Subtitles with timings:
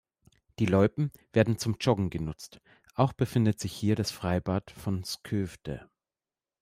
[0.57, 2.59] Die Loipen werden zum Joggen genutzt,
[2.95, 5.91] auch befindet sich hier das Freibad von Skövde.